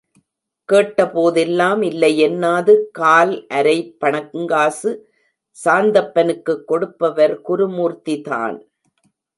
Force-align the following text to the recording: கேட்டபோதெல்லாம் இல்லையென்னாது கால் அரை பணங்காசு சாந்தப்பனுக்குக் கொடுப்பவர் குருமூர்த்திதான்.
கேட்டபோதெல்லாம் 0.69 1.81
இல்லையென்னாது 1.81 2.73
கால் 2.91 3.47
அரை 3.49 3.77
பணங்காசு 4.01 4.91
சாந்தப்பனுக்குக் 5.57 6.65
கொடுப்பவர் 6.65 7.41
குருமூர்த்திதான். 7.49 8.57